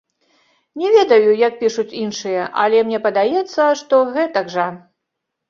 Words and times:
Не 0.83 0.87
ведаю, 0.95 1.35
як 1.47 1.53
пішуць 1.59 1.93
іншыя, 2.05 2.47
але 2.65 2.81
мне 2.89 2.99
падаецца, 3.05 3.69
што 3.83 4.01
гэтак 4.19 4.53
жа. 4.57 4.67